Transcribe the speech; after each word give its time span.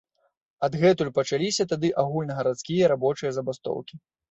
Адгэтуль 0.67 1.11
пачаліся 1.17 1.67
тады 1.75 1.93
агульнагарадскія 2.05 2.91
рабочыя 2.95 3.31
забастоўкі. 3.39 4.05